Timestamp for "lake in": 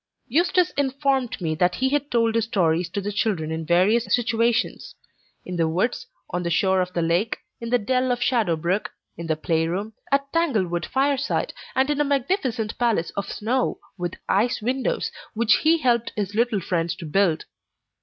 7.03-7.69